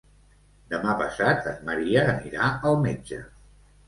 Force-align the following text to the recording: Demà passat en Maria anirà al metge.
Demà 0.69 0.95
passat 1.01 1.49
en 1.51 1.59
Maria 1.67 2.05
anirà 2.13 2.47
al 2.71 2.79
metge. 2.87 3.21